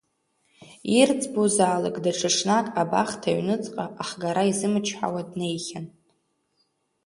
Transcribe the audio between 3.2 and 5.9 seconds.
аҩныҵҟа ахгара изымчҳауа днеихьан.